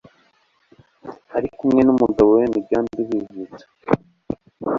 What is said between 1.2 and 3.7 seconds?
arikumwe n'umugabo we Migambi bihuta